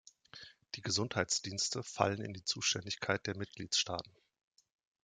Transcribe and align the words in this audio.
Die 0.73 0.81
Gesundheitsdienste 0.81 1.83
fallen 1.83 2.21
in 2.21 2.33
die 2.33 2.43
Zuständigkeit 2.43 3.27
der 3.27 3.37
Mitgliedstaaten. 3.37 4.11